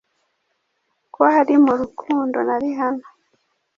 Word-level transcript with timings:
ko 1.13 1.21
ari 1.39 1.55
mu 1.63 1.73
rukundo 1.81 2.37
na 2.47 2.55
Rihanna 2.61 3.05